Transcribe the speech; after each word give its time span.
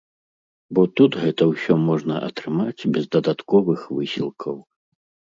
Бо 0.75 0.81
тут 0.99 1.11
гэта 1.25 1.43
ўсё 1.49 1.73
можна 1.89 2.15
атрымаць 2.27 2.87
без 2.95 3.05
дадатковых 3.17 3.83
высілкаў. 3.99 4.57